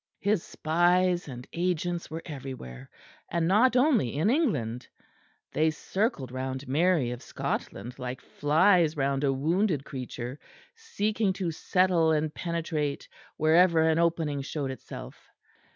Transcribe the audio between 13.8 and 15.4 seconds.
opening showed itself.